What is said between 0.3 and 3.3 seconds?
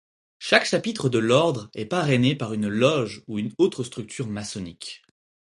Chaque chapitre de l'Ordre est parrainé par une loge